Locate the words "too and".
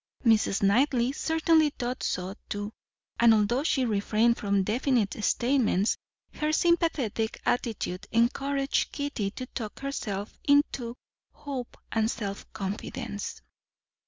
2.49-3.35